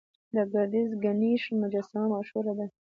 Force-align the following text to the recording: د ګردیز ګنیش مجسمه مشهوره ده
د 0.35 0.37
ګردیز 0.53 0.89
ګنیش 1.03 1.43
مجسمه 1.61 2.05
مشهوره 2.13 2.53
ده 2.59 2.67